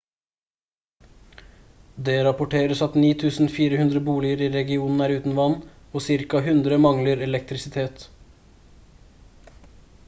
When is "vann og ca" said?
5.43-6.43